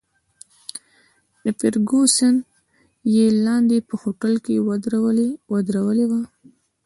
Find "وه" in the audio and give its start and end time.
6.09-6.21